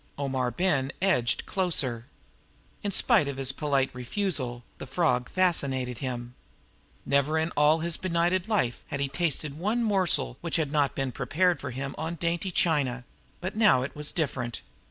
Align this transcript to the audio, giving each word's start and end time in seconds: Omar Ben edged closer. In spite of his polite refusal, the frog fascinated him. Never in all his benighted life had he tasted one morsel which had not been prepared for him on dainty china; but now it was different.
Omar 0.17 0.49
Ben 0.49 0.91
edged 0.99 1.45
closer. 1.45 2.07
In 2.81 2.91
spite 2.91 3.27
of 3.27 3.37
his 3.37 3.51
polite 3.51 3.91
refusal, 3.93 4.63
the 4.79 4.87
frog 4.87 5.29
fascinated 5.29 5.99
him. 5.99 6.33
Never 7.05 7.37
in 7.37 7.51
all 7.51 7.81
his 7.81 7.97
benighted 7.97 8.47
life 8.47 8.83
had 8.87 8.99
he 8.99 9.07
tasted 9.07 9.59
one 9.59 9.83
morsel 9.83 10.39
which 10.41 10.55
had 10.55 10.71
not 10.71 10.95
been 10.95 11.11
prepared 11.11 11.61
for 11.61 11.69
him 11.69 11.93
on 11.99 12.15
dainty 12.15 12.49
china; 12.49 13.03
but 13.41 13.55
now 13.55 13.83
it 13.83 13.95
was 13.95 14.11
different. 14.11 14.61